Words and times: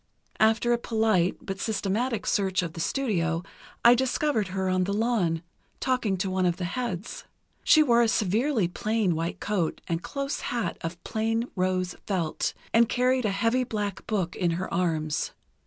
After 0.39 0.73
a 0.73 0.79
polite 0.79 1.37
but 1.41 1.59
systematic 1.59 2.25
search 2.25 2.63
of 2.63 2.73
the 2.73 2.79
studio 2.79 3.43
I 3.85 3.93
discovered 3.93 4.47
her 4.47 4.67
on 4.67 4.85
the 4.85 4.93
lawn, 4.95 5.43
talking 5.79 6.17
to 6.17 6.29
one 6.31 6.47
of 6.47 6.57
the 6.57 6.65
heads. 6.65 7.25
She 7.63 7.83
wore 7.83 8.01
a 8.01 8.07
severely 8.07 8.67
plain 8.67 9.13
white 9.13 9.39
coat 9.39 9.79
and 9.87 9.99
a 9.99 10.01
close 10.01 10.39
hat 10.39 10.79
of 10.81 11.03
plain 11.03 11.49
rose 11.55 11.93
felt, 12.07 12.55
and 12.73 12.89
carried 12.89 13.25
a 13.25 13.29
heavy 13.29 13.63
black 13.63 14.07
book 14.07 14.35
in 14.35 14.49
her 14.57 14.73
arms. 14.73 15.33